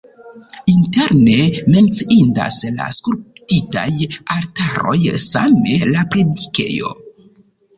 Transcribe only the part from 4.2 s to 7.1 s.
altaroj, same la predikejo.